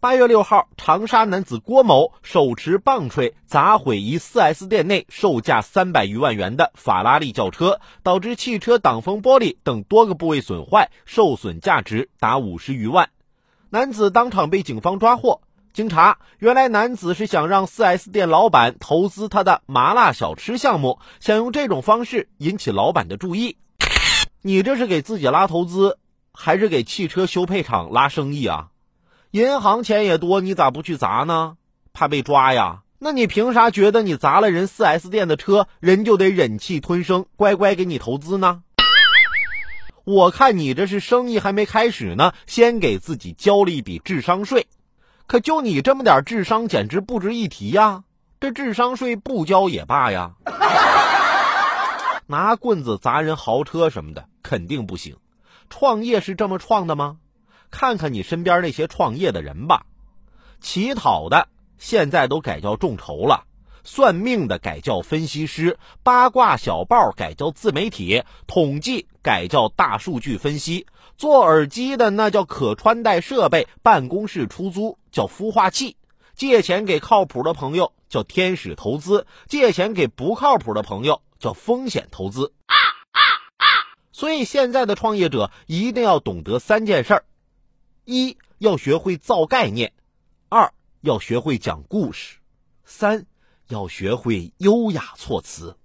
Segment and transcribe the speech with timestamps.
[0.00, 13.10] 八月六号，长沙男子郭某手持棒槌砸毁一 4S 店内售价三百余万元的法拉利轿车，导致汽车挡风玻璃等多个部位损坏，受损价值达五十余万。
[13.70, 15.40] 男子当场被警方抓获。
[15.72, 23.56] 经查，原来男子是想让 4S 店老板投资他的麻辣小吃项目，想用这种方式引起老板的注意。
[24.42, 25.98] 你这是给自己拉投资，
[26.32, 28.68] 还是给汽车修配厂拉生意啊？
[29.32, 31.56] 银行钱也多，你咋不去砸呢？
[31.92, 32.80] 怕被抓呀？
[32.98, 38.62] 那你凭啥觉得你砸了人 4S 店的车，人就得忍气吞声，乖乖给你投资呢？
[40.04, 44.66] 我看你这是生意还没开始呢，先给自己交了一笔智商税。
[45.26, 48.04] 可就你这么点智商，简直不值一提呀！
[48.40, 50.32] 这智商税不交也罢呀。
[52.26, 55.16] 拿棍子砸人豪车什么的，肯定不行。
[55.68, 57.18] 创业是这么创的吗？
[57.70, 59.86] 看看你身边那些创业的人吧，
[60.60, 63.44] 乞讨的现在都改叫众筹了，
[63.84, 75.96] 算命的改叫分析师，八卦小报改叫自媒体，统计改叫大数据分析，做耳机的那叫可穿戴设备，办公室出租叫孵化器，
[76.34, 82.52] 借钱给靠谱的朋友叫天使投资，借钱给不靠谱的朋友叫风险投资。
[84.10, 87.24] 所以现在的创业者一定要懂得三件事儿。
[88.10, 89.92] 一要学会造概念，
[90.48, 92.38] 二要学会讲故事，
[92.86, 93.26] 三
[93.68, 95.76] 要学会优雅措辞。